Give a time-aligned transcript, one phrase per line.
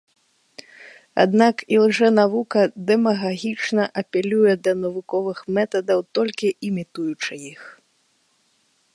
[1.23, 7.61] Аднак ілжэнавука дэмагагічна апелюе да навуковых метадаў, толькі імітуючы іх.